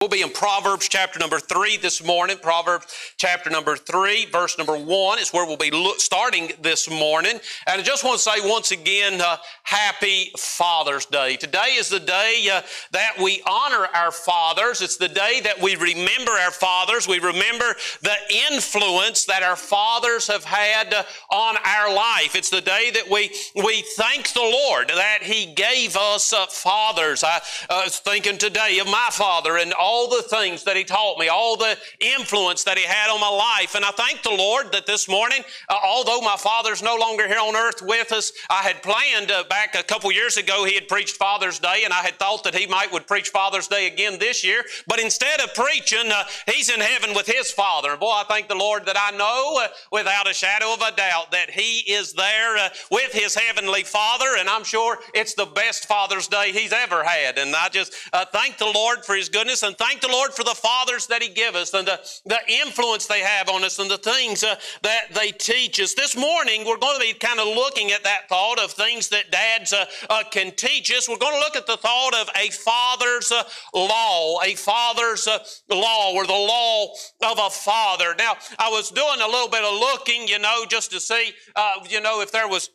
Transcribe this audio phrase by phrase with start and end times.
[0.00, 2.38] We'll be in Proverbs chapter number three this morning.
[2.38, 2.86] Proverbs
[3.18, 7.38] chapter number three, verse number one is where we'll be starting this morning.
[7.66, 11.36] And I just want to say once again, uh, happy Father's Day.
[11.36, 14.80] Today is the day uh, that we honor our fathers.
[14.80, 17.06] It's the day that we remember our fathers.
[17.06, 18.16] We remember the
[18.50, 22.34] influence that our fathers have had uh, on our life.
[22.34, 27.22] It's the day that we, we thank the Lord that He gave us uh, fathers.
[27.22, 31.18] I was thinking today of my father and all all the things that He taught
[31.18, 33.74] me, all the influence that He had on my life.
[33.74, 37.40] And I thank the Lord that this morning, uh, although my Father's no longer here
[37.40, 40.86] on earth with us, I had planned uh, back a couple years ago, He had
[40.86, 44.18] preached Father's Day, and I had thought that He might would preach Father's Day again
[44.20, 44.64] this year.
[44.86, 47.90] But instead of preaching, uh, He's in heaven with His Father.
[47.90, 50.94] And boy, I thank the Lord that I know uh, without a shadow of a
[50.94, 55.46] doubt that He is there uh, with His Heavenly Father, and I'm sure it's the
[55.46, 57.38] best Father's Day He's ever had.
[57.38, 60.44] And I just uh, thank the Lord for His goodness and thank the Lord for
[60.44, 63.90] the fathers that He give us and the, the influence they have on us and
[63.90, 65.94] the things uh, that they teach us.
[65.94, 69.30] This morning, we're going to be kind of looking at that thought of things that
[69.30, 71.08] dads uh, uh, can teach us.
[71.08, 73.42] We're going to look at the thought of a father's uh,
[73.74, 75.38] law, a father's uh,
[75.70, 76.92] law, or the law
[77.24, 78.14] of a father.
[78.18, 81.72] Now, I was doing a little bit of looking, you know, just to see, uh,
[81.88, 82.70] you know, if there was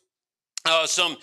[0.88, 1.16] some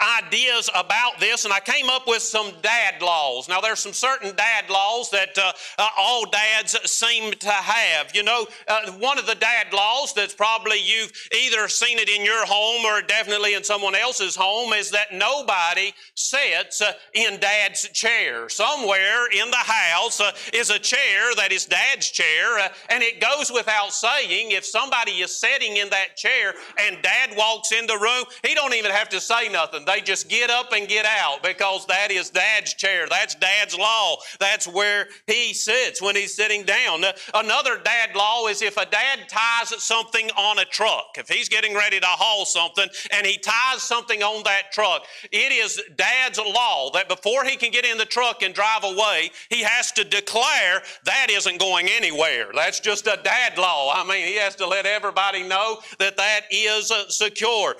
[0.00, 3.48] ideas about this, and I came up with some dad laws.
[3.48, 8.14] Now, there's some certain dad laws that uh, uh, all dads seem to have.
[8.14, 12.24] You know, uh, one of the dad laws that's probably you've either seen it in
[12.24, 17.88] your home or definitely in someone else's home is that nobody sits uh, in dad's
[17.88, 18.48] chair.
[18.48, 23.20] Somewhere in the house uh, is a chair that is dad's chair, uh, and it
[23.20, 27.98] goes without saying if somebody is sitting in that chair and dad walks in the
[27.98, 29.86] room, he don't even have to say nothing nothing.
[29.86, 33.06] They just get up and get out because that is dad's chair.
[33.08, 34.16] That's dad's law.
[34.40, 37.04] That's where he sits when he's sitting down.
[37.34, 41.74] Another dad law is if a dad ties something on a truck, if he's getting
[41.74, 46.90] ready to haul something and he ties something on that truck, it is dad's law
[46.92, 50.82] that before he can get in the truck and drive away, he has to declare
[51.04, 52.46] that isn't going anywhere.
[52.54, 53.92] That's just a dad law.
[53.94, 57.76] I mean, he has to let everybody know that that is uh, secure.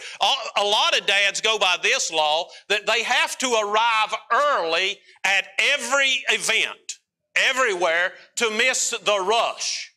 [0.57, 5.49] A lot of dads go by this law that they have to arrive early at
[5.59, 6.99] every event,
[7.37, 9.92] everywhere, to miss the rush.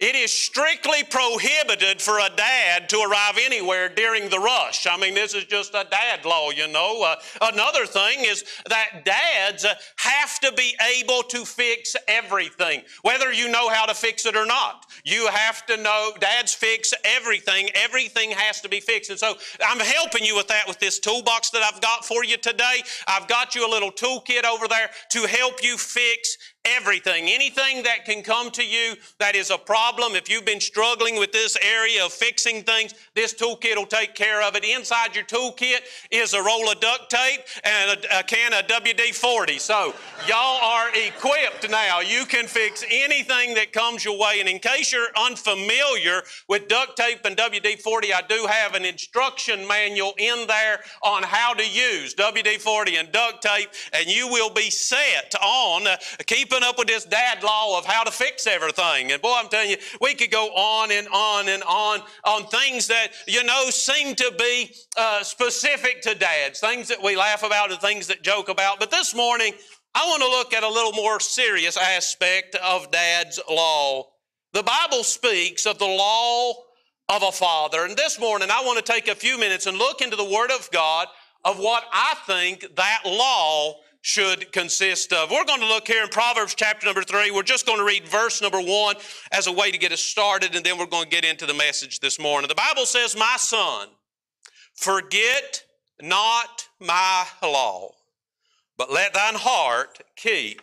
[0.00, 4.86] It is strictly prohibited for a dad to arrive anywhere during the rush.
[4.86, 7.02] I mean, this is just a dad law, you know.
[7.02, 9.66] Uh, another thing is that dads
[9.96, 14.46] have to be able to fix everything, whether you know how to fix it or
[14.46, 14.86] not.
[15.04, 17.68] You have to know, dads fix everything.
[17.74, 19.10] Everything has to be fixed.
[19.10, 22.38] And so I'm helping you with that with this toolbox that I've got for you
[22.38, 22.82] today.
[23.06, 27.28] I've got you a little toolkit over there to help you fix everything.
[27.28, 31.32] Anything that can come to you that is a problem, if you've been struggling with
[31.32, 34.64] this area of fixing things, this toolkit will take care of it.
[34.64, 39.14] Inside your toolkit is a roll of duct tape and a, a can of WD
[39.14, 39.58] 40.
[39.58, 39.94] So,
[40.28, 42.00] y'all are equipped now.
[42.00, 44.40] You can fix anything that comes your way.
[44.40, 48.84] And in case you're unfamiliar with duct tape and WD 40, I do have an
[48.84, 54.28] instruction manual in there on how to use WD 40 and duct tape, and you
[54.28, 55.96] will be set on uh,
[56.50, 59.12] keeping up with this dad law of how to fix everything.
[59.12, 62.86] And boy, I'm telling you, we could go on and on and on on things
[62.88, 67.70] that, you know, seem to be uh, specific to dads, things that we laugh about
[67.70, 68.80] and things that joke about.
[68.80, 69.52] But this morning,
[69.94, 74.06] I want to look at a little more serious aspect of dad's law.
[74.52, 76.52] The Bible speaks of the law
[77.08, 77.84] of a father.
[77.84, 80.50] And this morning, I want to take a few minutes and look into the Word
[80.50, 81.06] of God
[81.44, 85.30] of what I think that law should consist of.
[85.30, 87.30] We're going to look here in Proverbs chapter number three.
[87.30, 88.96] We're just going to read verse number one
[89.32, 91.54] as a way to get us started, and then we're going to get into the
[91.54, 92.48] message this morning.
[92.48, 93.88] The Bible says, My son,
[94.74, 95.62] forget
[96.00, 97.92] not my law,
[98.78, 100.62] but let thine heart keep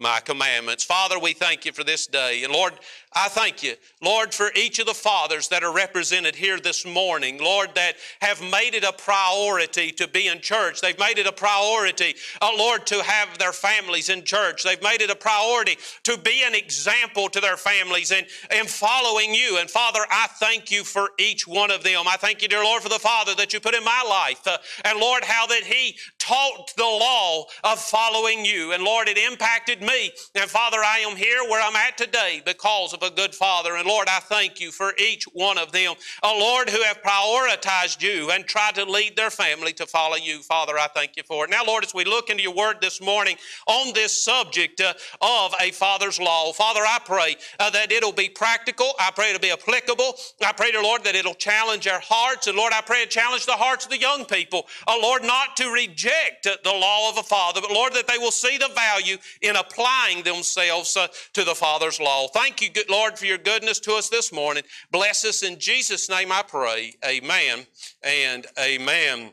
[0.00, 0.82] my commandments.
[0.82, 2.42] Father, we thank you for this day.
[2.42, 2.72] And Lord,
[3.12, 7.38] I thank you, Lord, for each of the fathers that are represented here this morning,
[7.42, 10.80] Lord, that have made it a priority to be in church.
[10.80, 14.62] They've made it a priority, uh, Lord, to have their families in church.
[14.62, 18.26] They've made it a priority to be an example to their families and
[18.56, 19.58] in following you.
[19.58, 22.06] And Father, I thank you for each one of them.
[22.06, 24.46] I thank you, dear Lord, for the Father that you put in my life.
[24.46, 25.96] Uh, and Lord, how that He
[26.30, 28.72] taught the law of following you.
[28.72, 30.12] And Lord, it impacted me.
[30.36, 33.74] And Father, I am here where I'm at today because of a good Father.
[33.74, 35.94] And Lord, I thank you for each one of them.
[36.22, 40.38] Oh Lord, who have prioritized you and tried to lead their family to follow you.
[40.38, 41.50] Father, I thank you for it.
[41.50, 43.36] Now, Lord, as we look into your word this morning
[43.66, 48.28] on this subject uh, of a father's law, Father, I pray uh, that it'll be
[48.28, 48.92] practical.
[49.00, 50.14] I pray it'll be applicable.
[50.46, 52.46] I pray, to Lord, that it'll challenge our hearts.
[52.46, 54.68] And Lord, I pray it challenge the hearts of the young people.
[54.86, 58.30] Oh Lord, not to reject the law of a father, but Lord, that they will
[58.30, 62.28] see the value in applying themselves uh, to the Father's law.
[62.28, 64.62] Thank you, Lord, for your goodness to us this morning.
[64.90, 66.94] Bless us in Jesus' name, I pray.
[67.04, 67.66] Amen
[68.02, 69.32] and amen.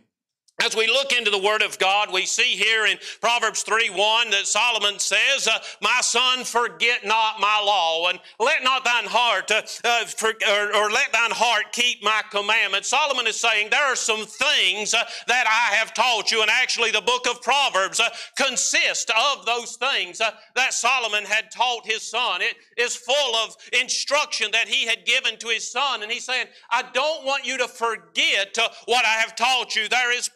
[0.60, 4.32] As we look into the Word of God, we see here in Proverbs 3 1
[4.32, 9.52] that Solomon says, uh, My son, forget not my law, and let not thine heart,
[9.52, 12.90] uh, uh, for, or, or, let thine heart keep my commandments.
[12.90, 16.90] Solomon is saying there are some things uh, that I have taught you, and actually
[16.90, 22.02] the book of Proverbs uh, consists of those things uh, that Solomon had taught his
[22.02, 22.42] son.
[22.42, 26.48] It is full of instruction that he had given to his son, and he's saying,
[26.72, 29.88] I don't want you to forget what I have taught you.
[29.88, 30.28] There is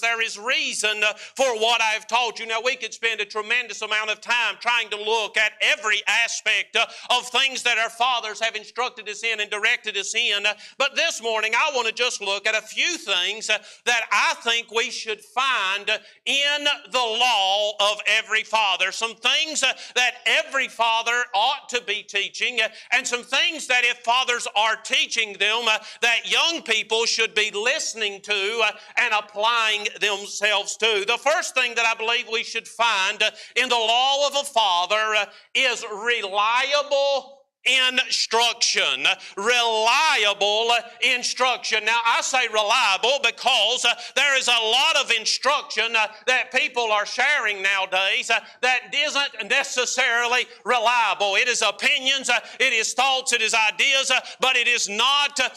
[0.00, 1.02] there is reason
[1.34, 2.46] for what I've taught you.
[2.46, 6.76] Now, we could spend a tremendous amount of time trying to look at every aspect
[6.76, 10.44] of things that our fathers have instructed us in and directed us in.
[10.78, 14.70] But this morning, I want to just look at a few things that I think
[14.70, 15.90] we should find
[16.26, 18.92] in the law of every father.
[18.92, 22.58] Some things that every father ought to be teaching,
[22.92, 25.64] and some things that if fathers are teaching them,
[26.00, 28.62] that young people should be listening to
[28.96, 29.53] and applying
[30.00, 31.04] themselves to.
[31.06, 33.22] The first thing that I believe we should find
[33.56, 39.06] in the law of a father uh, is reliable instruction.
[39.36, 41.84] Reliable instruction.
[41.84, 46.92] Now, I say reliable because uh, there is a lot of instruction uh, that people
[46.92, 51.36] are sharing nowadays uh, that isn't necessarily reliable.
[51.36, 55.38] It is opinions, uh, it is thoughts, it is ideas, uh, but it is not
[55.40, 55.48] uh,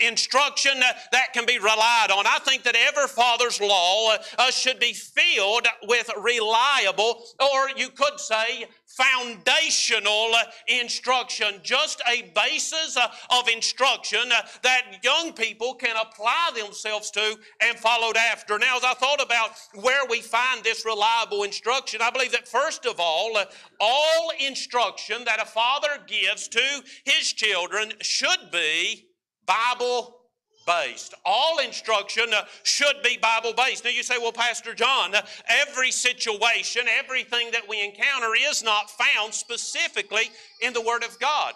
[0.00, 2.26] instruction that can be relied on.
[2.26, 4.16] I think that every father's law
[4.50, 8.66] should be filled with reliable, or you could say,
[8.96, 10.32] foundational
[10.66, 13.08] instruction, just a basis uh,
[13.38, 18.58] of instruction uh, that young people can apply themselves to and followed after.
[18.58, 22.84] Now, as I thought about where we find this reliable instruction, I believe that first
[22.84, 23.44] of all, uh,
[23.78, 29.06] all instruction that a father gives to his children should be
[29.46, 30.19] Bible
[30.66, 31.14] based.
[31.24, 33.84] All instruction uh, should be Bible based.
[33.84, 38.90] Now you say, well, Pastor John, uh, every situation, everything that we encounter is not
[38.90, 40.30] found specifically
[40.60, 41.54] in the Word of God.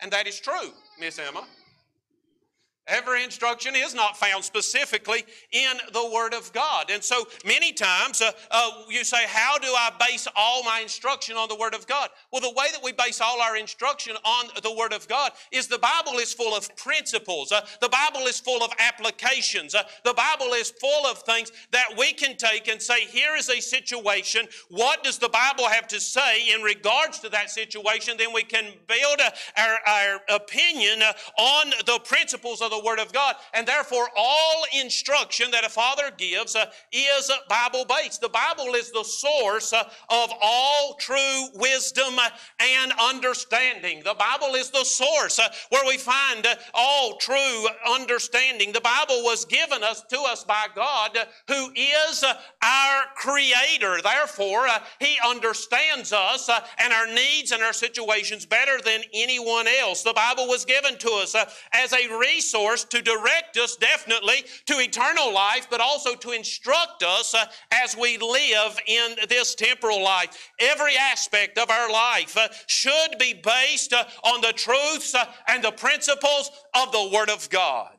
[0.00, 1.44] And that is true, Miss Emma.
[2.90, 6.90] Every instruction is not found specifically in the Word of God.
[6.90, 11.36] And so many times uh, uh, you say, How do I base all my instruction
[11.36, 12.10] on the Word of God?
[12.32, 15.68] Well, the way that we base all our instruction on the Word of God is
[15.68, 20.14] the Bible is full of principles, uh, the Bible is full of applications, uh, the
[20.14, 24.48] Bible is full of things that we can take and say, Here is a situation.
[24.68, 28.16] What does the Bible have to say in regards to that situation?
[28.18, 32.98] Then we can build uh, our, our opinion uh, on the principles of the Word
[32.98, 33.36] of God.
[33.54, 38.20] And therefore, all instruction that a father gives uh, is uh, Bible based.
[38.20, 42.28] The Bible is the source uh, of all true wisdom uh,
[42.60, 44.02] and understanding.
[44.04, 48.72] The Bible is the source uh, where we find uh, all true understanding.
[48.72, 51.16] The Bible was given us to us by God,
[51.48, 52.24] who is
[52.62, 53.98] our Creator.
[54.02, 54.68] Therefore,
[54.98, 56.48] He understands us
[56.78, 60.02] and our needs and our situations better than anyone else.
[60.02, 61.34] The Bible was given to us
[61.72, 67.02] as a resource course, to direct us definitely to eternal life, but also to instruct
[67.02, 70.52] us uh, as we live in this temporal life.
[70.60, 75.64] Every aspect of our life uh, should be based uh, on the truths uh, and
[75.64, 77.90] the principles of the Word of God.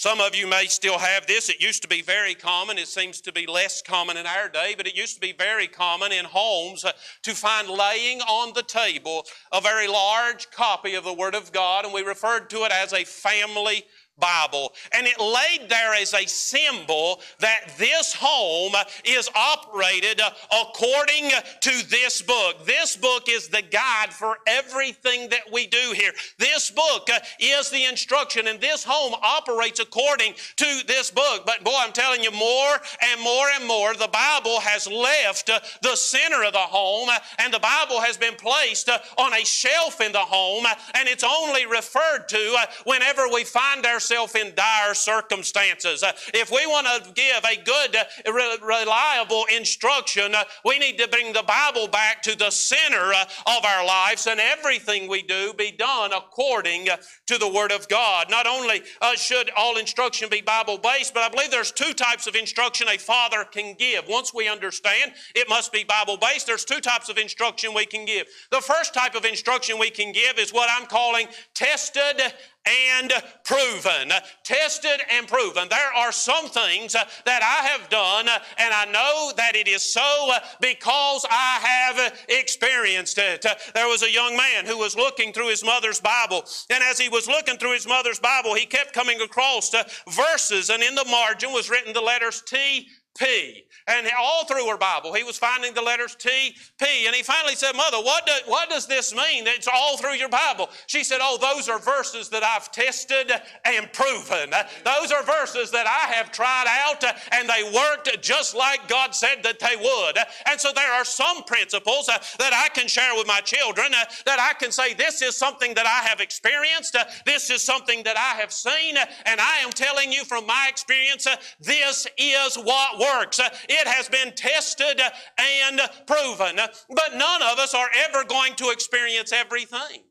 [0.00, 1.50] Some of you may still have this.
[1.50, 2.78] It used to be very common.
[2.78, 5.66] It seems to be less common in our day, but it used to be very
[5.66, 6.92] common in homes uh,
[7.22, 11.84] to find laying on the table a very large copy of the Word of God,
[11.84, 13.84] and we referred to it as a family
[14.20, 14.72] Bible.
[14.92, 18.74] And it laid there as a symbol that this home
[19.04, 20.20] is operated
[20.52, 22.66] according to this book.
[22.66, 26.12] This book is the guide for everything that we do here.
[26.38, 27.08] This book
[27.38, 31.46] is the instruction, and this home operates according to this book.
[31.46, 35.50] But boy, I'm telling you, more and more and more, the Bible has left
[35.82, 37.08] the center of the home,
[37.38, 41.64] and the Bible has been placed on a shelf in the home, and it's only
[41.66, 46.02] referred to whenever we find ourselves ourselves in dire circumstances.
[46.02, 51.08] Uh, if we want to give a good, uh, reliable instruction, uh, we need to
[51.08, 55.70] bring the Bible back to the center of our lives and everything we do be
[55.70, 56.88] done according
[57.26, 58.30] to the Word of God.
[58.30, 58.82] Not only
[59.16, 62.98] should all instruction be Bible based, but I believe there's two types of instruction a
[62.98, 64.08] father can give.
[64.08, 68.04] Once we understand it must be Bible based, there's two types of instruction we can
[68.04, 68.26] give.
[68.50, 72.20] The first type of instruction we can give is what I'm calling tested
[72.66, 73.12] and
[73.44, 74.12] proven.
[74.44, 75.68] Tested and proven.
[75.68, 80.32] There are some things that I have done, and I know that it is so
[80.60, 83.46] because I have experienced it.
[83.74, 87.08] There was a young man who was looking through his mother's Bible, and as he
[87.08, 89.74] was looking through his mother's Bible, he kept coming across
[90.10, 92.88] verses, and in the margin was written the letters T
[93.18, 93.64] P.
[93.86, 97.06] And all through her Bible, he was finding the letters T, P.
[97.06, 99.44] And he finally said, Mother, what, do, what does this mean?
[99.46, 100.70] It's all through your Bible.
[100.86, 103.32] She said, Oh, those are verses that I've tested
[103.64, 104.50] and proven.
[104.84, 109.42] Those are verses that I have tried out and they worked just like God said
[109.42, 110.18] that they would.
[110.48, 114.04] And so there are some principles uh, that I can share with my children uh,
[114.26, 116.94] that I can say, This is something that I have experienced.
[116.94, 118.96] Uh, this is something that I have seen.
[119.26, 121.26] And I am telling you from my experience,
[121.60, 123.09] this is what works.
[123.38, 126.56] Uh, it has been tested uh, and proven.
[126.56, 130.04] But none of us are ever going to experience everything.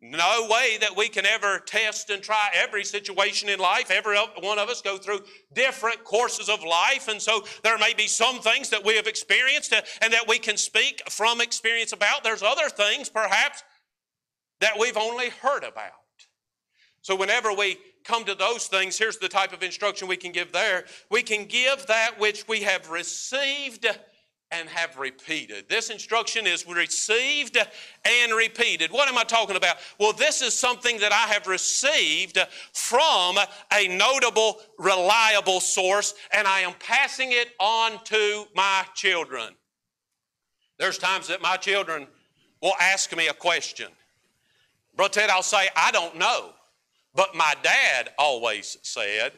[0.00, 3.90] No way that we can ever test and try every situation in life.
[3.90, 5.20] Every one of us go through
[5.54, 7.08] different courses of life.
[7.08, 10.38] And so there may be some things that we have experienced uh, and that we
[10.38, 12.22] can speak from experience about.
[12.22, 13.62] There's other things, perhaps,
[14.60, 15.92] that we've only heard about.
[17.00, 20.52] So whenever we come to those things, here's the type of instruction we can give
[20.52, 20.84] there.
[21.10, 23.86] We can give that which we have received
[24.50, 25.68] and have repeated.
[25.68, 27.56] This instruction is received
[28.04, 28.92] and repeated.
[28.92, 29.76] What am I talking about?
[29.98, 32.38] Well, this is something that I have received
[32.72, 33.36] from
[33.72, 39.54] a notable, reliable source, and I am passing it on to my children.
[40.78, 42.06] There's times that my children
[42.62, 43.88] will ask me a question.
[44.96, 46.52] Brother Ted, I'll say, I don't know.
[47.14, 49.32] But my dad always said,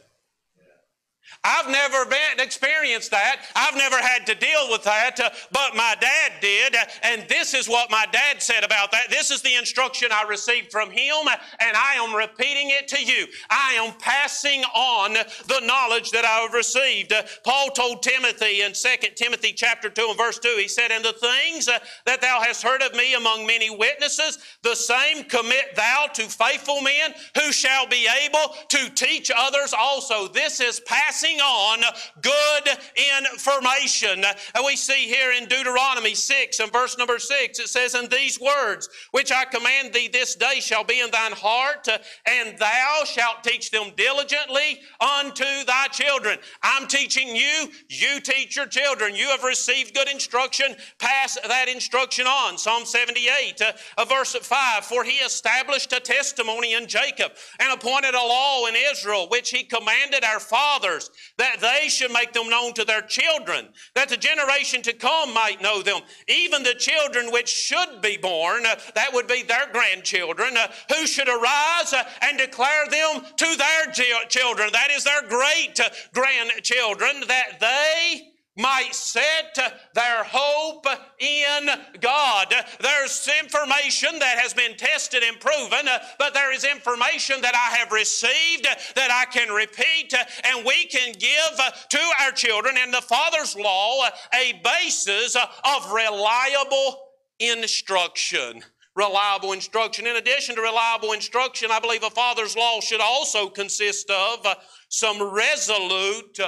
[1.45, 3.43] I've never been experienced that.
[3.55, 6.75] I've never had to deal with that, uh, but my dad did.
[7.03, 9.11] And this is what my dad said about that.
[9.11, 11.15] This is the instruction I received from him,
[11.61, 13.27] and I am repeating it to you.
[13.51, 17.13] I am passing on the knowledge that I have received.
[17.13, 21.05] Uh, Paul told Timothy in 2 Timothy chapter 2 and verse 2, he said, And
[21.05, 25.77] the things uh, that thou hast heard of me among many witnesses, the same commit
[25.77, 30.29] thou to faithful men who shall be able to teach others also.
[30.29, 31.81] This is passing passing on
[32.21, 32.69] good
[33.17, 34.23] information.
[34.55, 38.39] And we see here in Deuteronomy 6 and verse number 6, it says, And these
[38.39, 41.89] words which I command thee this day shall be in thine heart,
[42.27, 46.39] and thou shalt teach them diligently unto thy children.
[46.63, 49.15] I'm teaching you, you teach your children.
[49.15, 52.59] You have received good instruction, pass that instruction on.
[52.59, 58.19] Psalm 78, uh, verse 5 For he established a testimony in Jacob and appointed a
[58.19, 61.06] law in Israel, which he commanded our fathers
[61.39, 65.63] that they should make them known to their children, that the generation to come might
[65.63, 70.57] know them, even the children which should be born, uh, that would be their grandchildren,
[70.57, 73.93] uh, who should arise uh, and declare them to their
[74.29, 75.79] children, that is their great
[76.13, 79.59] grandchildren, that they might set
[79.95, 80.87] their hope
[81.19, 81.69] in
[82.01, 82.55] God.
[82.81, 85.87] There's information that has been tested and proven,
[86.19, 91.13] but there is information that I have received that I can repeat, and we can
[91.13, 91.61] give
[91.91, 96.99] to our children in the Father's law a basis of reliable
[97.39, 98.63] instruction
[98.97, 100.07] reliable instruction.
[100.07, 104.47] In addition to reliable instruction, I believe a father's law should also consist of
[104.89, 106.41] some resolute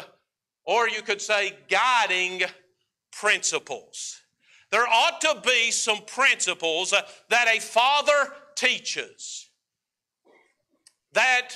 [0.68, 2.42] or you could say guiding
[3.10, 4.20] principles.
[4.70, 6.92] There ought to be some principles
[7.30, 9.48] that a father teaches
[11.14, 11.52] that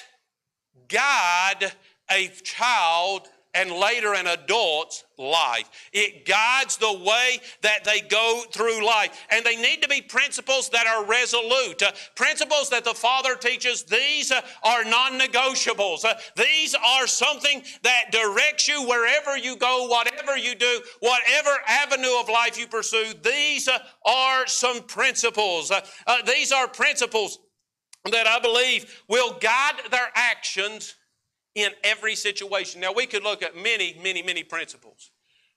[0.88, 1.72] guide
[2.10, 5.70] a child and later an adult's life.
[5.92, 9.26] It guides the way that they go through life.
[9.30, 11.82] And they need to be principles that are resolute.
[11.82, 16.04] Uh, principles that the Father teaches, these uh, are non negotiables.
[16.04, 22.18] Uh, these are something that directs you wherever you go, whatever you do, whatever avenue
[22.18, 23.12] of life you pursue.
[23.22, 25.70] These uh, are some principles.
[25.70, 27.38] Uh, uh, these are principles
[28.10, 30.96] that I believe will guide their actions
[31.54, 32.80] in every situation.
[32.80, 35.10] Now, we could look at many, many, many principles.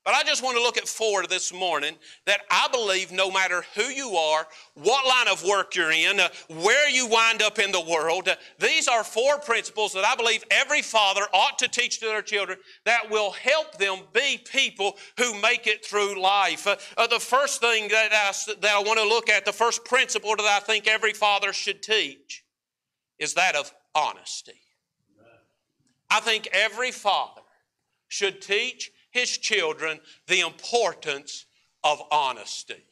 [0.05, 1.95] But I just want to look at four this morning
[2.27, 6.29] that I believe no matter who you are, what line of work you're in, uh,
[6.47, 10.43] where you wind up in the world, uh, these are four principles that I believe
[10.51, 15.41] every father ought to teach to their children that will help them be people who
[15.41, 16.67] make it through life.
[16.67, 19.85] Uh, uh the first thing that I, that I want to look at, the first
[19.85, 22.43] principle that I think every father should teach,
[23.17, 24.64] is that of honesty.
[26.15, 27.41] I think every father
[28.07, 31.45] should teach his children the importance
[31.84, 32.86] of honesty.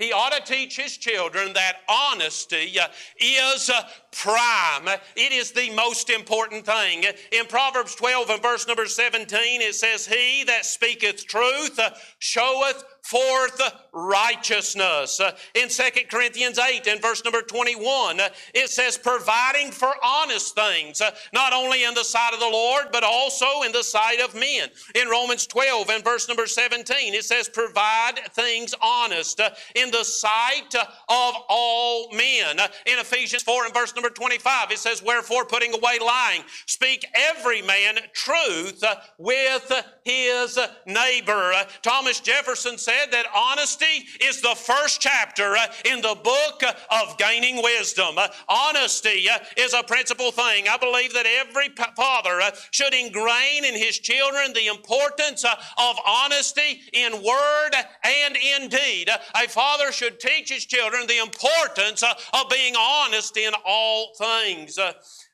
[0.00, 2.88] He ought to teach his children that honesty uh,
[3.20, 4.88] is uh, prime.
[5.14, 7.04] It is the most important thing.
[7.30, 12.82] In Proverbs 12 and verse number 17, it says, He that speaketh truth uh, showeth
[13.04, 13.60] forth
[13.92, 15.20] righteousness.
[15.54, 18.18] In 2 Corinthians 8 and verse number 21,
[18.54, 23.04] it says, providing for honest things, not only in the sight of the Lord, but
[23.04, 24.70] also in the sight of men.
[24.94, 29.38] In Romans 12 and verse number 17, it says, provide things honest
[29.74, 32.58] in the sight of all men.
[32.86, 37.60] In Ephesians 4 and verse number 25, it says, wherefore putting away lying, speak every
[37.60, 38.82] man truth
[39.18, 39.72] with
[40.04, 41.52] his neighbor.
[41.82, 47.18] Thomas Jefferson said, said that honesty is the first chapter uh, in the book of
[47.18, 48.16] gaining wisdom.
[48.16, 50.66] Uh, honesty uh, is a principal thing.
[50.68, 57.12] I believe that every father should ingrain in his children the importance of honesty in
[57.22, 57.70] word
[58.04, 59.08] and in deed.
[59.08, 64.78] A father should teach his children the importance of being honest in all things.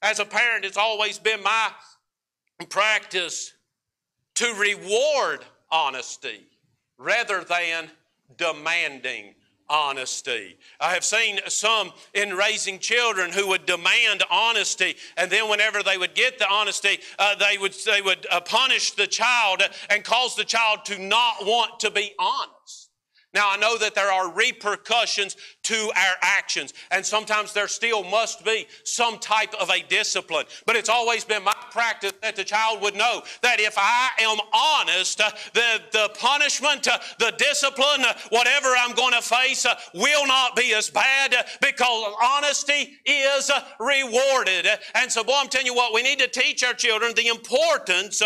[0.03, 1.71] As a parent, it's always been my
[2.69, 3.53] practice
[4.35, 6.50] to reward honesty
[7.01, 7.91] rather than
[8.37, 9.35] demanding
[9.69, 10.59] honesty.
[10.81, 15.97] I have seen some in raising children who would demand honesty, and then whenever they
[15.97, 20.37] would get the honesty, uh, they would they would uh, punish the child and cause
[20.37, 22.80] the child to not want to be honest.
[23.33, 28.45] Now, I know that there are repercussions to our actions, and sometimes there still must
[28.45, 30.47] be some type of a discipline.
[30.67, 34.39] But it's always been my practice that the child would know that if I am
[34.53, 39.77] honest, uh, the, the punishment, uh, the discipline, uh, whatever I'm going to face uh,
[39.95, 44.67] will not be as bad uh, because honesty is uh, rewarded.
[44.97, 48.23] And so, boy, I'm telling you what, we need to teach our children the importance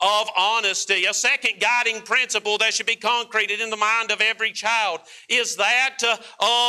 [0.00, 1.06] of honesty.
[1.06, 5.56] A second guiding principle that should be concreted in the mind of every child is
[5.56, 6.16] that uh,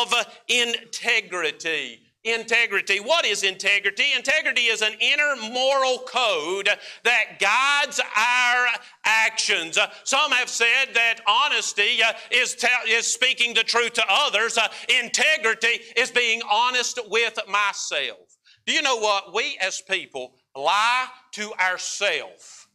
[0.03, 0.13] of
[0.47, 2.01] integrity.
[2.23, 2.99] Integrity.
[2.99, 4.03] What is integrity?
[4.13, 6.67] Integrity is an inner moral code
[7.03, 8.67] that guides our
[9.05, 9.77] actions.
[9.77, 14.57] Uh, some have said that honesty uh, is, te- is speaking the truth to others,
[15.01, 18.37] integrity is being honest with myself.
[18.65, 19.33] Do you know what?
[19.33, 22.66] We as people lie to ourselves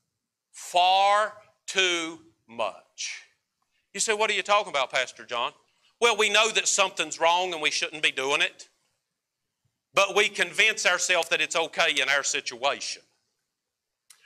[0.63, 1.35] far
[1.67, 3.23] too much.
[3.93, 5.53] You say, What are you talking about, Pastor John?
[6.01, 8.69] Well, we know that something's wrong and we shouldn't be doing it,
[9.95, 13.03] but we convince ourselves that it's okay in our situation.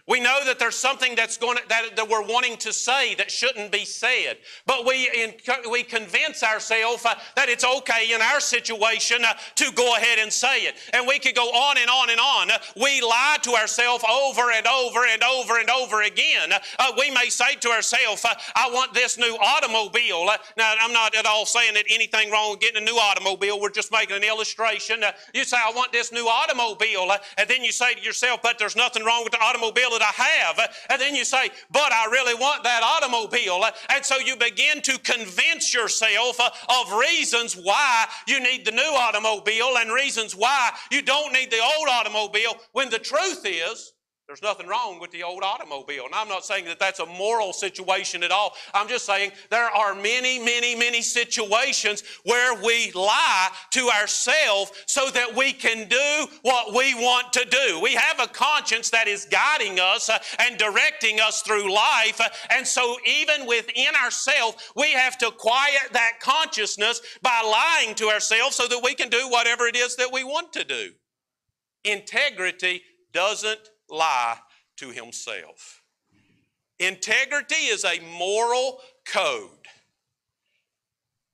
[0.09, 3.29] We know that there's something that's going to, that, that we're wanting to say that
[3.29, 5.35] shouldn't be said, but we, in,
[5.69, 10.33] we convince ourselves uh, that it's okay in our situation uh, to go ahead and
[10.33, 10.77] say it.
[10.93, 12.51] And we could go on and on and on.
[12.81, 16.53] We lie to ourselves over and over and over and over again.
[16.79, 20.29] Uh, we may say to ourselves, uh, I want this new automobile.
[20.31, 23.61] Uh, now, I'm not at all saying that anything wrong with getting a new automobile.
[23.61, 25.03] We're just making an illustration.
[25.35, 27.11] you say, I want this new automobile.
[27.39, 30.61] and then you say to yourself, but there's nothing wrong with the automobile I have.
[30.91, 33.65] And then you say, but I really want that automobile.
[33.91, 38.83] And so you begin to convince yourself uh, of reasons why you need the new
[38.83, 43.93] automobile and reasons why you don't need the old automobile when the truth is,
[44.27, 46.05] there's nothing wrong with the old automobile.
[46.05, 48.55] And I'm not saying that that's a moral situation at all.
[48.75, 55.11] I'm just saying there are many, many, many situations where we lie to ourselves so
[55.11, 57.79] that we can do what we want to do.
[57.81, 62.21] We have a conscience that is guiding us uh, and directing us through life.
[62.51, 68.57] And so, even within ourselves, we have to quiet that consciousness by lying to ourselves
[68.57, 70.91] so that we can do whatever it is that we want to do.
[71.85, 74.39] Integrity doesn't lie
[74.77, 75.83] to himself.
[76.79, 79.51] Integrity is a moral code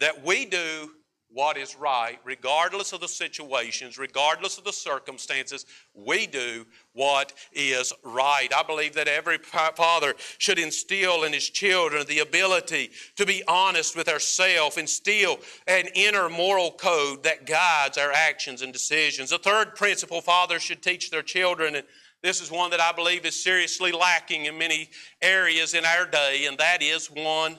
[0.01, 0.91] that we do
[1.35, 7.93] what is right, regardless of the situations, regardless of the circumstances, we do what is
[8.05, 8.49] right.
[8.55, 13.97] I believe that every father should instill in his children the ability to be honest
[13.97, 19.31] with ourselves, instill an inner moral code that guides our actions and decisions.
[19.31, 21.87] The third principle fathers should teach their children, and
[22.23, 26.47] this is one that I believe is seriously lacking in many areas in our day,
[26.47, 27.59] and that is one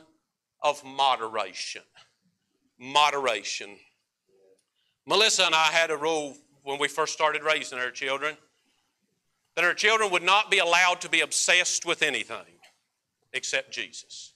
[0.61, 1.81] of moderation.
[2.79, 3.77] Moderation.
[5.05, 8.37] Melissa and I had a rule when we first started raising our children
[9.55, 12.37] that our children would not be allowed to be obsessed with anything
[13.33, 14.32] except Jesus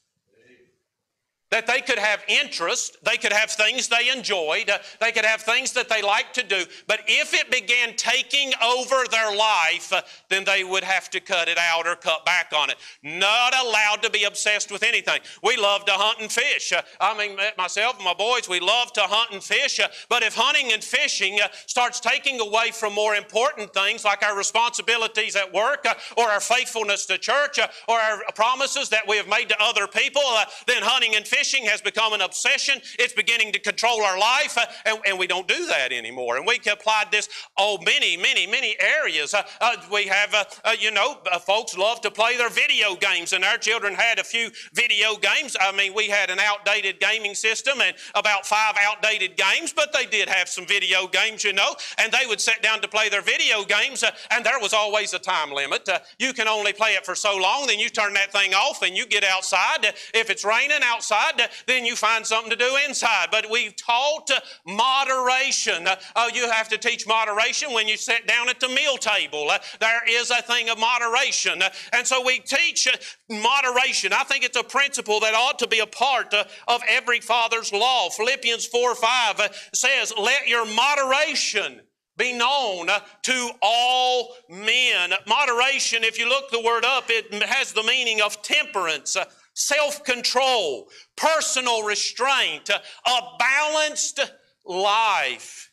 [1.49, 5.41] that they could have interest, they could have things they enjoyed, uh, they could have
[5.41, 10.01] things that they liked to do, but if it began taking over their life, uh,
[10.29, 12.75] then they would have to cut it out or cut back on it.
[13.01, 15.19] Not allowed to be obsessed with anything.
[15.41, 16.73] We love to hunt and fish.
[16.73, 19.79] Uh, I mean, myself and my boys, we love to hunt and fish,
[20.09, 25.37] but if hunting and fishing starts taking away from more important things like our responsibilities
[25.37, 25.85] at work
[26.17, 27.57] or our faithfulness to church
[27.87, 30.21] or our promises that we have made to other people,
[30.65, 32.81] then hunting and fishing fishing has become an obsession.
[32.97, 36.37] It's beginning to control our life, uh, and, and, we don't do that anymore.
[36.37, 39.33] And we applied this oh many, many, many areas.
[39.33, 42.95] Uh, uh, we have, uh, uh, you know, uh, folks love to play their video
[42.95, 45.55] games, and our children had a few video games.
[45.59, 50.05] I mean, we had an outdated gaming system and about five outdated games, but they
[50.05, 53.21] did have some video games, you know, and they would sit down to play their
[53.21, 55.87] video games, and there was always a time limit.
[56.19, 58.97] you can only play it for so long, then you turn that thing off and
[58.97, 59.85] you get outside.
[60.13, 63.27] If it's raining outside, outside, then you find something to do inside.
[63.31, 64.29] But we've taught
[64.65, 65.87] moderation.
[66.15, 69.49] Uh, you have to teach moderation when you sit down at the meal table.
[69.49, 71.61] Uh, there is a thing of moderation.
[71.61, 72.97] Uh, and so we teach uh,
[73.29, 74.13] moderation.
[74.13, 77.71] I think it's a principle that ought to be a part uh, of every father's
[77.71, 78.09] law.
[78.09, 81.81] Philippians 4 5 uh, says, Let your moderation
[82.17, 82.87] be known
[83.23, 85.13] to all men.
[85.27, 89.15] Moderation, if you look the word up, it has the meaning of temperance,
[89.57, 94.19] self control, personal restraint, a balanced
[94.63, 95.71] life,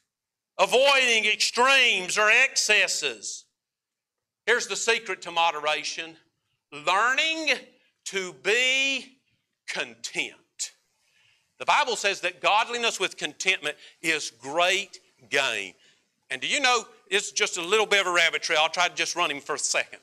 [0.58, 3.44] avoiding extremes or excesses.
[4.46, 6.16] Here's the secret to moderation
[6.86, 7.52] learning
[8.06, 9.18] to be
[9.68, 10.34] content.
[11.58, 14.98] The Bible says that godliness with contentment is great
[15.30, 15.74] gain.
[16.30, 18.60] And do you know, it's just a little bit of a rabbit trail.
[18.62, 20.00] I'll try to just run him for a second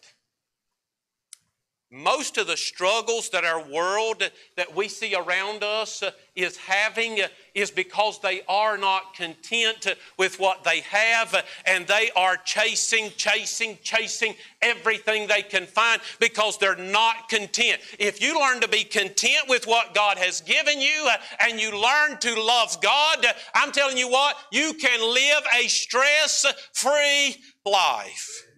[1.92, 4.24] most of the struggles that our world
[4.56, 9.88] that we see around us uh, is having uh, is because they are not content
[10.18, 16.02] with what they have uh, and they are chasing chasing chasing everything they can find
[16.20, 17.82] because they're not content.
[18.00, 21.10] If you learn to be content with what god has given you
[21.42, 26.46] and you learn to love god i'm telling you what you can live a stress
[26.74, 28.51] free life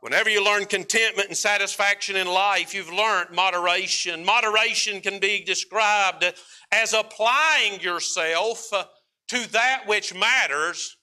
[0.00, 4.24] Whenever you learn contentment and satisfaction in life, you've learned moderation.
[4.24, 6.24] Moderation can be described
[6.70, 8.84] as applying yourself uh,
[9.28, 10.96] to that which matters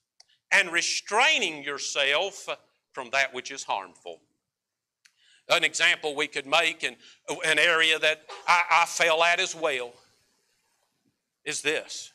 [0.52, 2.48] and restraining yourself
[2.94, 4.22] from that which is harmful.
[5.50, 6.96] An example we could make, and
[7.46, 9.92] an area that I, I fell at as well,
[11.44, 12.14] is this.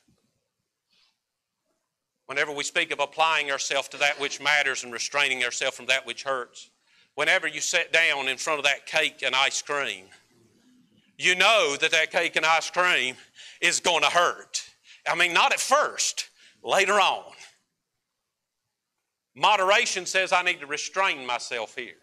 [2.31, 6.07] Whenever we speak of applying ourselves to that which matters and restraining ourselves from that
[6.07, 6.71] which hurts,
[7.17, 10.05] whenever you sit down in front of that cake and ice cream,
[11.19, 13.17] you know that that cake and ice cream
[13.61, 14.63] is going to hurt.
[15.11, 16.29] I mean, not at first,
[16.63, 17.33] later on.
[19.35, 21.95] Moderation says I need to restrain myself here.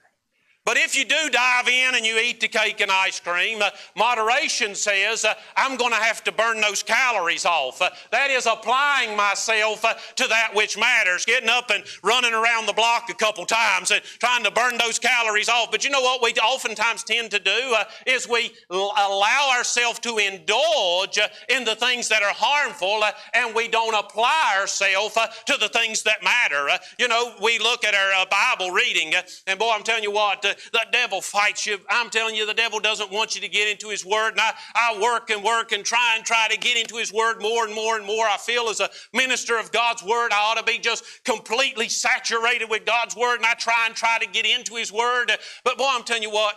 [0.68, 3.70] But if you do dive in and you eat the cake and ice cream, uh,
[3.96, 7.82] moderation says uh, I'm going to have to burn those calories off.
[7.82, 12.66] Uh, that is applying myself uh, to that which matters, getting up and running around
[12.66, 15.72] the block a couple times and trying to burn those calories off.
[15.72, 20.00] But you know what we oftentimes tend to do uh, is we l- allow ourselves
[20.00, 25.56] to indulge uh, in the things that are harmful and we don't apply ourselves to
[25.62, 26.68] the things that matter.
[27.00, 29.14] you know, we look at our Bible reading,
[29.46, 31.78] and boy, I'm telling you what, the devil fights you.
[31.90, 34.32] I'm telling you, the devil doesn't want you to get into his word.
[34.32, 37.42] And I, I work and work and try and try to get into his word
[37.42, 38.26] more and more and more.
[38.26, 42.70] I feel as a minister of God's word, I ought to be just completely saturated
[42.70, 43.38] with God's word.
[43.38, 45.32] And I try and try to get into his word.
[45.64, 46.56] But boy, I'm telling you what,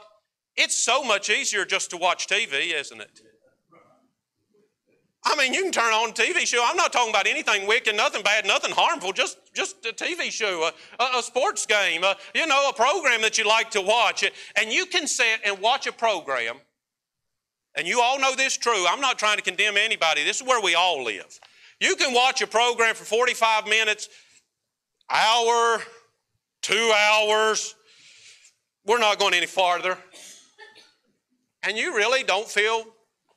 [0.56, 3.20] it's so much easier just to watch TV, isn't it?
[5.22, 6.64] I mean, you can turn on a TV show.
[6.66, 10.70] I'm not talking about anything wicked, nothing bad, nothing harmful, just, just a TV show,
[10.98, 14.24] a, a sports game, a, you know, a program that you like to watch.
[14.56, 16.56] And you can sit and watch a program,
[17.76, 18.86] and you all know this true.
[18.88, 20.24] I'm not trying to condemn anybody.
[20.24, 21.38] This is where we all live.
[21.80, 24.08] You can watch a program for 45 minutes,
[25.10, 25.82] hour,
[26.62, 27.74] two hours.
[28.86, 29.98] We're not going any farther.
[31.62, 32.84] And you really don't feel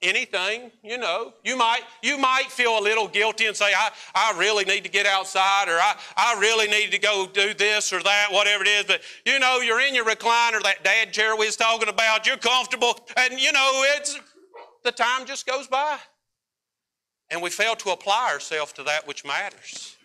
[0.04, 1.34] anything, you know.
[1.44, 4.90] You might, you might feel a little guilty and say, I, I really need to
[4.90, 8.68] get outside or I, I really need to go do this or that, whatever it
[8.68, 8.86] is.
[8.86, 12.38] But, you know, you're in your recliner, that dad chair we was talking about, you're
[12.38, 14.20] comfortable, and, you know, it's,
[14.84, 15.98] the time just goes by.
[17.32, 19.96] And we fail to apply ourselves to that which matters.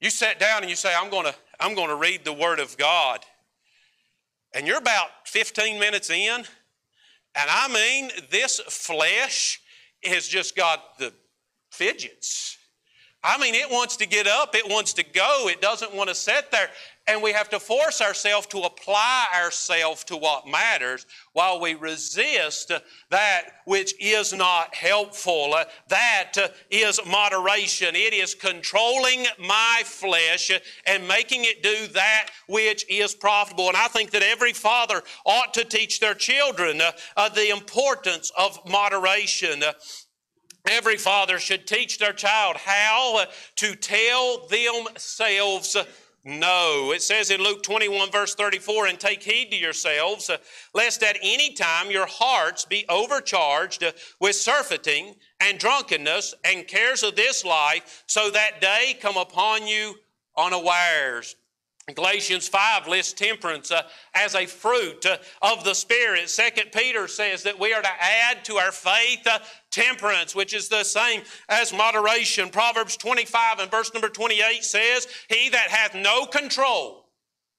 [0.00, 2.60] You sit down and you say, I'm going to, I'm going to read the Word
[2.60, 3.24] of God.
[4.54, 6.44] And you're about 15 minutes in,
[7.38, 9.60] and I mean, this flesh
[10.04, 11.12] has just got the
[11.70, 12.56] fidgets.
[13.22, 16.14] I mean, it wants to get up, it wants to go, it doesn't want to
[16.14, 16.68] sit there.
[17.08, 22.70] And we have to force ourselves to apply ourselves to what matters while we resist
[23.08, 25.56] that which is not helpful.
[25.88, 26.32] That
[26.70, 27.96] is moderation.
[27.96, 30.50] It is controlling my flesh
[30.86, 33.68] and making it do that which is profitable.
[33.68, 36.82] And I think that every father ought to teach their children
[37.16, 39.62] uh, the importance of moderation.
[40.68, 43.24] Every father should teach their child how
[43.56, 45.74] to tell themselves
[46.24, 46.92] no.
[46.92, 50.38] It says in Luke 21, verse 34, and take heed to yourselves, uh,
[50.74, 57.02] lest at any time your hearts be overcharged uh, with surfeiting and drunkenness and cares
[57.02, 59.94] of this life, so that day come upon you
[60.36, 61.36] unawares.
[61.94, 63.82] Galatians 5 lists temperance uh,
[64.14, 66.28] as a fruit uh, of the Spirit.
[66.28, 69.38] Second Peter says that we are to add to our faith uh,
[69.70, 72.50] temperance, which is the same as moderation.
[72.50, 77.06] Proverbs 25 and verse number 28 says, He that hath no control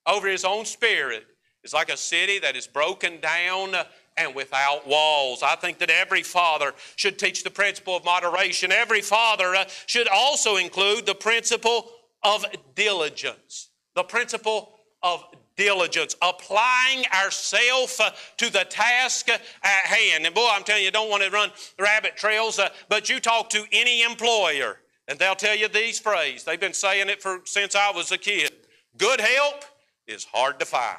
[0.05, 1.25] over his own spirit
[1.63, 3.73] is like a city that is broken down
[4.17, 5.41] and without walls.
[5.41, 8.71] I think that every father should teach the principle of moderation.
[8.71, 11.89] Every father uh, should also include the principle
[12.23, 13.68] of diligence
[13.99, 15.25] the principle of
[15.57, 20.25] diligence, applying ourselves uh, to the task at hand.
[20.25, 23.49] And boy, I'm telling you, don't want to run rabbit trails, uh, but you talk
[23.49, 24.77] to any employer,
[25.09, 26.45] and they'll tell you these phrases.
[26.45, 28.53] They've been saying it for since I was a kid.
[28.97, 29.65] Good help
[30.07, 30.95] is hard to find.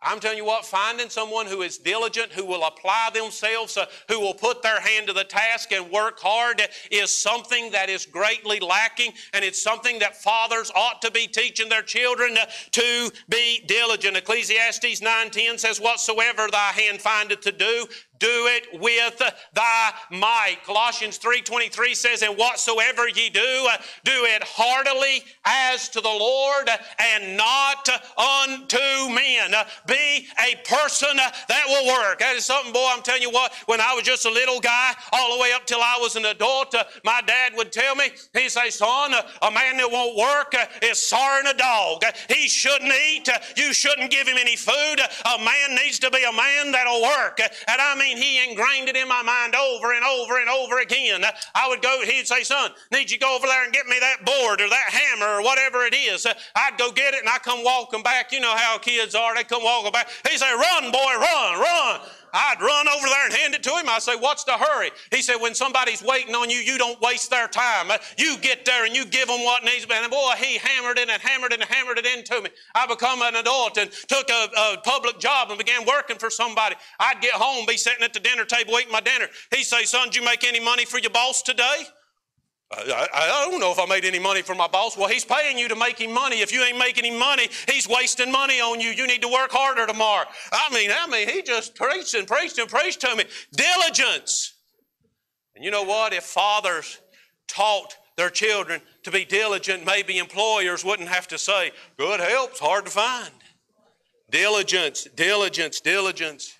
[0.00, 4.20] I'm telling you what, finding someone who is diligent, who will apply themselves, uh, who
[4.20, 8.60] will put their hand to the task and work hard is something that is greatly
[8.60, 13.64] lacking, and it's something that fathers ought to be teaching their children uh, to be
[13.66, 14.16] diligent.
[14.16, 20.58] Ecclesiastes 9:10 says, Whatsoever thy hand findeth to do, do it with thy might.
[20.64, 23.68] Colossians 3:23 says, "And whatsoever ye do,
[24.04, 31.64] do it heartily as to the Lord and not unto men." Be a person that
[31.66, 32.18] will work.
[32.18, 34.94] That is something, boy, I'm telling you what, when I was just a little guy,
[35.12, 38.50] all the way up till I was an adult, my dad would tell me, he'd
[38.50, 42.02] say, son, a man that won't work is sorry a dog.
[42.28, 43.28] He shouldn't eat.
[43.56, 45.00] You shouldn't give him any food.
[45.00, 47.40] A man needs to be a man that'll work.
[47.40, 50.78] And I mean, mean, he ingrained it in my mind over and over and over
[50.78, 51.22] again.
[51.54, 54.24] I would go, he'd say, son, need you go over there and get me that
[54.24, 56.26] board or that hammer or whatever it is.
[56.54, 58.32] I'd go get it and I come walking back.
[58.32, 59.34] You know how kids are.
[59.34, 60.08] They come walking back.
[60.28, 62.00] He'd say, run, boy, run, run.
[62.32, 63.88] I'd run over there and hand it to him.
[63.88, 64.90] I say, What's the hurry?
[65.10, 67.90] He said, When somebody's waiting on you, you don't waste their time.
[68.16, 69.94] You get there and you give them what needs to be.
[69.94, 72.50] And boy, he hammered it and hammered it and hammered it into me.
[72.74, 76.76] I become an adult and took a, a public job and began working for somebody.
[77.00, 79.26] I'd get home, be sitting at the dinner table eating my dinner.
[79.54, 81.86] He'd say, Son, did you make any money for your boss today?
[82.70, 84.96] I, I, don't know if I made any money for my boss.
[84.96, 86.40] Well, he's paying you to make him money.
[86.40, 88.90] If you ain't making him money, he's wasting money on you.
[88.90, 90.26] You need to work harder tomorrow.
[90.52, 93.24] I mean, I mean, he just preached and preached and preached to me.
[93.52, 94.52] Diligence.
[95.56, 96.12] And you know what?
[96.12, 97.00] If fathers
[97.48, 102.84] taught their children to be diligent, maybe employers wouldn't have to say, good help's hard
[102.84, 103.32] to find.
[104.30, 106.57] Diligence, diligence, diligence.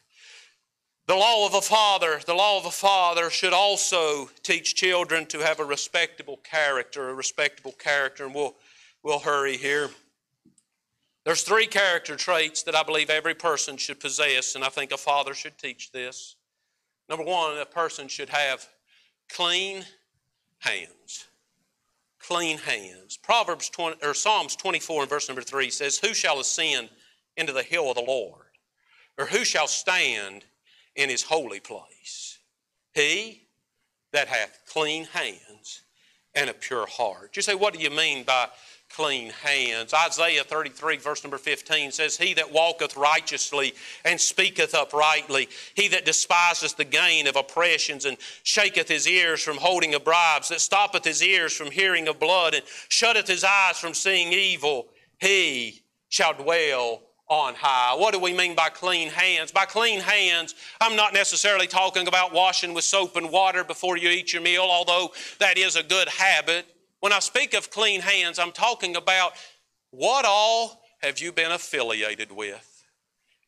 [1.08, 5.38] The law of a father, the law of a father should also teach children to
[5.38, 8.56] have a respectable character, a respectable character, and we'll,
[9.02, 9.88] we'll hurry here.
[11.24, 14.98] There's three character traits that I believe every person should possess, and I think a
[14.98, 16.36] father should teach this.
[17.08, 18.68] Number one, a person should have
[19.30, 19.86] clean
[20.58, 21.26] hands.
[22.18, 23.16] Clean hands.
[23.16, 26.90] Proverbs 20, or Psalms 24 and verse number 3 says, Who shall ascend
[27.38, 28.58] into the hill of the Lord?
[29.16, 30.44] Or who shall stand
[30.98, 32.38] in his holy place.
[32.92, 33.46] He
[34.12, 35.82] that hath clean hands
[36.34, 37.36] and a pure heart.
[37.36, 38.48] You say, what do you mean by
[38.90, 39.94] clean hands?
[39.94, 46.04] Isaiah 33, verse number 15 says, He that walketh righteously and speaketh uprightly, he that
[46.04, 51.04] despiseth the gain of oppressions and shaketh his ears from holding of bribes, that stoppeth
[51.04, 54.88] his ears from hearing of blood and shutteth his eyes from seeing evil,
[55.20, 57.94] he shall dwell on high.
[57.94, 59.52] What do we mean by clean hands?
[59.52, 64.08] By clean hands, I'm not necessarily talking about washing with soap and water before you
[64.08, 66.66] eat your meal, although that is a good habit.
[67.00, 69.32] When I speak of clean hands, I'm talking about
[69.90, 72.64] what all have you been affiliated with?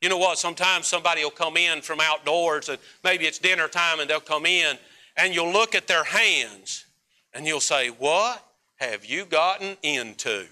[0.00, 0.38] You know what?
[0.38, 4.46] Sometimes somebody will come in from outdoors and maybe it's dinner time and they'll come
[4.46, 4.78] in
[5.16, 6.86] and you'll look at their hands
[7.34, 8.44] and you'll say, What
[8.76, 10.46] have you gotten into?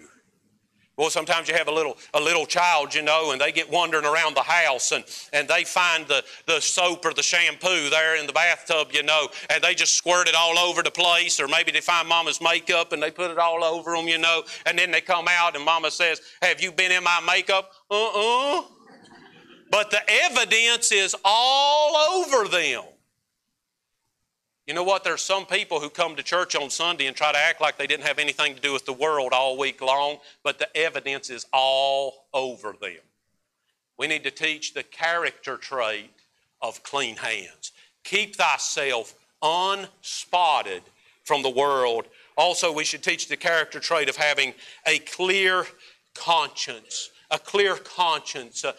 [0.99, 4.05] Well, sometimes you have a little, a little child, you know, and they get wandering
[4.05, 8.27] around the house and, and they find the, the soap or the shampoo there in
[8.27, 11.39] the bathtub, you know, and they just squirt it all over the place.
[11.39, 14.43] Or maybe they find mama's makeup and they put it all over them, you know,
[14.67, 17.71] and then they come out and mama says, Have you been in my makeup?
[17.89, 18.63] Uh uh
[19.71, 22.83] But the evidence is all over them.
[24.69, 25.03] You know what?
[25.03, 27.87] There's some people who come to church on Sunday and try to act like they
[27.87, 31.47] didn't have anything to do with the world all week long, but the evidence is
[31.55, 33.01] all over them.
[33.97, 36.11] We need to teach the character trait
[36.61, 37.73] of clean hands.
[38.05, 40.83] Keep thyself unspotted
[41.25, 42.05] from the world.
[42.37, 44.53] Also, we should teach the character trait of having
[44.87, 45.65] a clear
[46.15, 47.09] conscience.
[47.31, 48.67] A clear conscience.
[48.67, 48.73] Uh,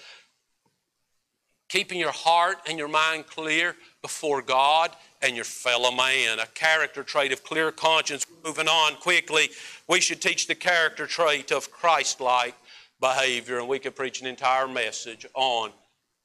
[1.68, 6.40] keeping your heart and your mind clear before God and your fellow man.
[6.40, 8.26] A character trait of clear conscience.
[8.44, 9.50] Moving on quickly,
[9.88, 12.56] we should teach the character trait of Christ like
[13.00, 15.72] behavior, and we could preach an entire message on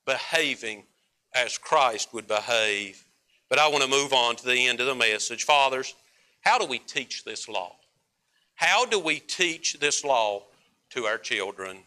[0.06, 0.84] behaving
[1.34, 3.04] as Christ would behave.
[3.48, 5.44] But I want to move on to the end of the message.
[5.44, 5.94] Fathers,
[6.40, 7.76] how do we teach this law?
[8.54, 10.44] How do we teach this law
[10.90, 11.78] to our children?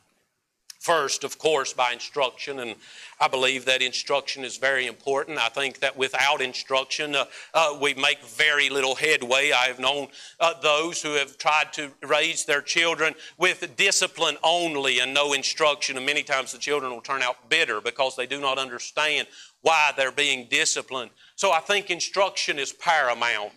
[0.79, 2.75] First, of course, by instruction, and
[3.19, 5.39] I believe that instruction is very important.
[5.39, 9.51] I think that without instruction, uh, uh, we make very little headway.
[9.51, 10.07] I have known
[10.39, 15.97] uh, those who have tried to raise their children with discipline only and no instruction,
[15.97, 19.27] and many times the children will turn out bitter because they do not understand
[19.61, 21.09] why they're being disciplined.
[21.35, 23.51] So I think instruction is paramount.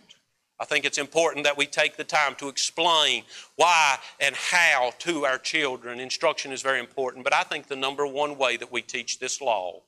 [0.61, 3.23] I think it's important that we take the time to explain
[3.55, 5.99] why and how to our children.
[5.99, 9.41] Instruction is very important, but I think the number one way that we teach this
[9.41, 9.81] law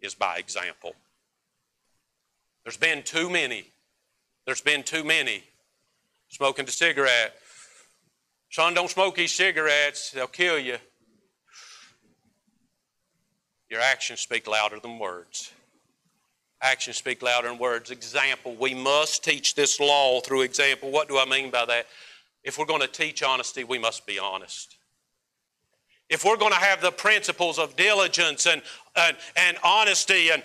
[0.00, 0.94] is by example.
[2.64, 3.66] There's been too many.
[4.46, 5.42] There's been too many
[6.28, 7.34] smoking the cigarette.
[8.48, 10.78] Son, don't smoke these cigarettes, they'll kill you.
[13.68, 15.52] Your actions speak louder than words.
[16.60, 17.90] Actions speak louder than words.
[17.90, 18.56] Example.
[18.56, 20.90] We must teach this law through example.
[20.90, 21.86] What do I mean by that?
[22.42, 24.76] If we're going to teach honesty, we must be honest.
[26.08, 28.62] If we're going to have the principles of diligence and,
[28.96, 30.42] and, and honesty and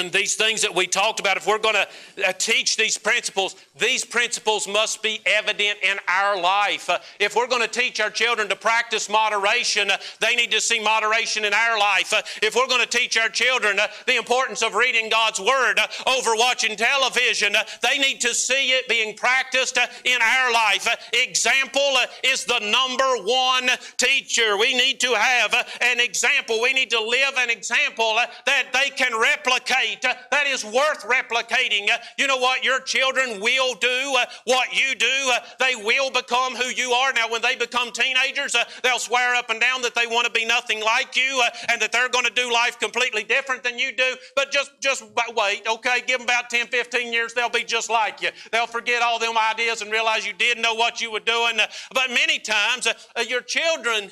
[0.00, 3.54] and these things that we talked about, if we're going to uh, teach these principles,
[3.78, 6.88] these principles must be evident in our life.
[6.88, 10.60] Uh, if we're going to teach our children to practice moderation, uh, they need to
[10.60, 12.12] see moderation in our life.
[12.12, 15.78] Uh, if we're going to teach our children uh, the importance of reading God's Word
[15.78, 20.88] uh, over watching television, they need to see it being practiced in our life.
[21.12, 24.56] example is the number one teacher.
[24.56, 26.60] We need to have an example.
[26.62, 31.90] We need to live an example that they can replicate uh, that is worth replicating.
[31.90, 32.64] Uh, you know what?
[32.64, 35.30] Your children will do uh, what you do.
[35.58, 37.12] They will become who you are.
[37.12, 40.44] Now, when they become teenagers, they'll swear up and down that they want to be
[40.44, 44.16] nothing like you and that they're going to do life completely different than you do.
[44.36, 45.04] But just, just
[45.36, 46.02] wait, okay?
[46.06, 48.30] Give them about 10, 15 years, they'll be just like you.
[48.52, 51.58] They'll forget all them ideas and realize you did know what you were doing.
[51.92, 52.86] But many times,
[53.28, 54.10] your children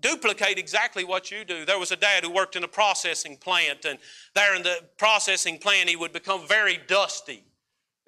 [0.00, 1.64] duplicate exactly what you do.
[1.64, 3.98] There was a dad who worked in a processing plant, and
[4.34, 7.44] there in the processing plant, he would become very dusty.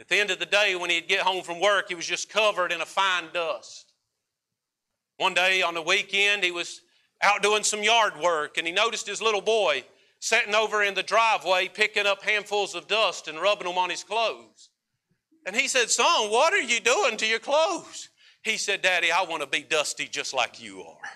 [0.01, 2.31] At the end of the day, when he'd get home from work, he was just
[2.31, 3.93] covered in a fine dust.
[5.19, 6.81] One day on the weekend, he was
[7.23, 9.85] out doing some yard work, and he noticed his little boy
[10.21, 14.05] sitting over in the driveway picking up handfuls of dust and rubbing them on his
[14.05, 14.71] clothes.
[15.47, 18.11] And he said, Son, what are you doing to your clothes?
[18.43, 21.11] He said, Daddy, I want to be dusty just like you are.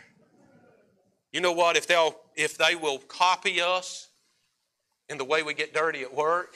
[1.34, 1.76] You know what?
[1.76, 4.06] If they'll if they will copy us
[5.10, 6.54] in the way we get dirty at work,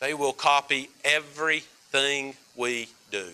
[0.00, 3.28] they will copy everything we do.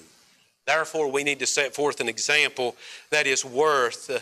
[0.66, 2.74] Therefore, we need to set forth an example
[3.10, 4.18] that is worth uh,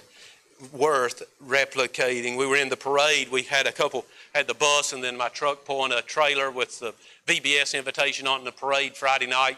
[0.71, 2.37] worth replicating.
[2.37, 3.31] We were in the parade.
[3.31, 4.05] We had a couple
[4.35, 6.93] had the bus and then my truck pulling a trailer with the
[7.27, 9.57] VBS invitation on the parade Friday night.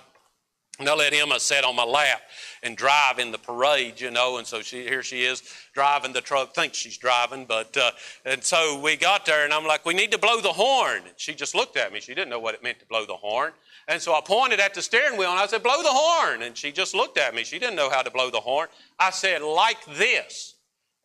[0.78, 2.20] And I let Emma sit on my lap
[2.62, 4.36] and drive in the parade, you know.
[4.36, 7.46] And so she, here she is driving the truck, thinks she's driving.
[7.46, 7.92] But, uh,
[8.24, 11.02] and so we got there and I'm like, we need to blow the horn.
[11.06, 12.00] And she just looked at me.
[12.00, 13.52] She didn't know what it meant to blow the horn.
[13.88, 16.42] And so I pointed at the steering wheel and I said, blow the horn.
[16.42, 17.44] And she just looked at me.
[17.44, 18.68] She didn't know how to blow the horn.
[18.98, 20.56] I said, like this.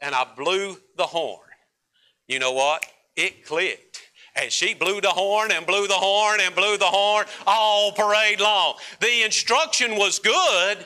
[0.02, 1.48] and I blew the horn.
[2.28, 2.86] You know what?
[3.16, 4.02] It clicked.
[4.36, 8.40] And she blew the horn and blew the horn and blew the horn all parade
[8.40, 8.76] long.
[9.00, 10.86] The instruction was good,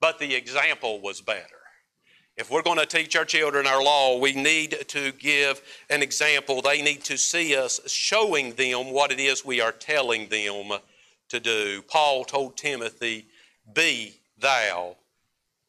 [0.00, 1.56] but the example was better.
[2.36, 6.60] If we're going to teach our children our law, we need to give an example.
[6.60, 10.78] They need to see us showing them what it is we are telling them
[11.30, 11.82] to do.
[11.88, 13.26] Paul told Timothy,
[13.72, 14.96] Be thou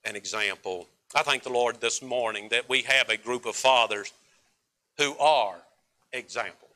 [0.03, 0.88] an example.
[1.16, 4.12] I thank the Lord this morning that we have a group of fathers
[4.97, 5.55] who are
[6.12, 6.66] examples.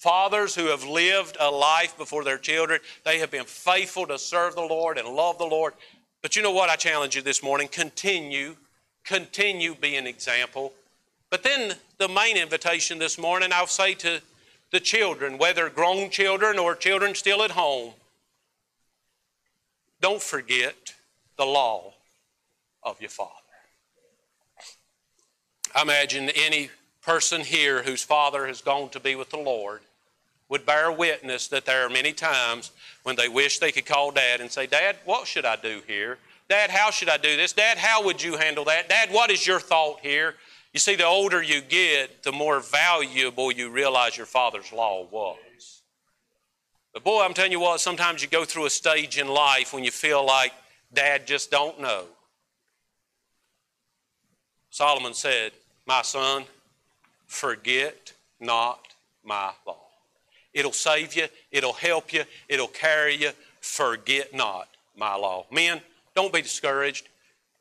[0.00, 2.80] Fathers who have lived a life before their children.
[3.04, 5.74] They have been faithful to serve the Lord and love the Lord.
[6.22, 6.70] But you know what?
[6.70, 8.56] I challenge you this morning continue
[9.04, 10.72] continue be an example.
[11.30, 14.20] But then the main invitation this morning, I'll say to
[14.70, 17.92] the children, whether grown children or children still at home,
[20.00, 20.94] don't forget
[21.36, 21.92] the law
[22.82, 23.32] of your Father.
[25.74, 26.70] I imagine any
[27.02, 29.80] person here whose father has gone to be with the Lord
[30.50, 32.72] would bear witness that there are many times
[33.04, 36.18] when they wish they could call dad and say, Dad, what should I do here?
[36.48, 37.52] Dad, how should I do this?
[37.52, 38.88] Dad, how would you handle that?
[38.88, 40.34] Dad, what is your thought here?
[40.74, 45.82] You see, the older you get, the more valuable you realize your father's law was.
[46.92, 49.84] But boy, I'm telling you what, sometimes you go through a stage in life when
[49.84, 50.52] you feel like
[50.92, 52.06] dad just don't know.
[54.70, 55.52] Solomon said,
[55.86, 56.44] My son,
[57.26, 58.80] forget not
[59.24, 59.89] my law.
[60.52, 63.30] It'll save you, it'll help you, it'll carry you.
[63.60, 65.46] Forget not my law.
[65.50, 65.80] Men,
[66.14, 67.08] don't be discouraged.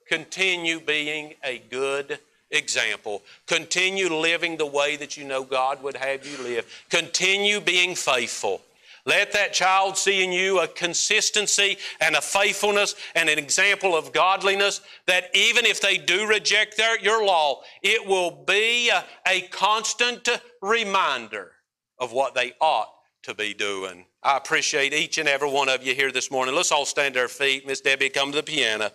[0.08, 2.20] Continue being a good
[2.52, 3.22] example.
[3.46, 6.66] Continue living the way that you know God would have you live.
[6.90, 8.62] Continue being faithful.
[9.06, 14.12] Let that child see in you a consistency and a faithfulness and an example of
[14.12, 19.42] godliness that even if they do reject their, your law, it will be a, a
[19.50, 20.28] constant
[20.62, 21.52] reminder
[22.00, 22.94] of what they ought
[23.24, 24.06] to be doing.
[24.24, 26.56] I appreciate each and every one of you here this morning.
[26.56, 27.68] Let's all stand to our feet.
[27.68, 28.92] Miss Debbie, come to the piano.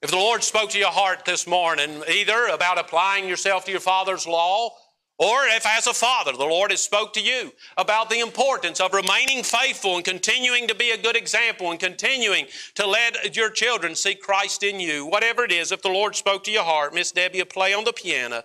[0.00, 3.80] If the Lord spoke to your heart this morning, either about applying yourself to your
[3.80, 4.70] Father's law,
[5.18, 8.94] or if as a father the Lord has spoke to you about the importance of
[8.94, 12.46] remaining faithful and continuing to be a good example and continuing
[12.76, 16.44] to let your children see Christ in you, whatever it is, if the Lord spoke
[16.44, 18.44] to your heart, Miss Debbie, play on the piano,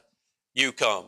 [0.55, 1.05] you come.